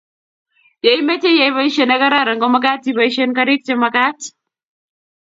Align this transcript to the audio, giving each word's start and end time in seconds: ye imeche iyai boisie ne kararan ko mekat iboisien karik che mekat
ye 0.85 0.91
imeche 1.01 1.29
iyai 1.33 1.55
boisie 1.55 1.85
ne 1.87 1.95
kararan 2.01 2.41
ko 2.41 2.47
mekat 2.53 2.81
iboisien 2.89 3.35
karik 3.37 3.61
che 3.67 3.73
mekat 3.83 4.19